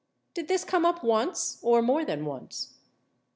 Did 0.33 0.47
this 0.47 0.63
come 0.63 0.83
up 0.83 1.03
once 1.03 1.59
or 1.61 1.83
more 1.83 2.03
than 2.03 2.25
once? 2.25 2.73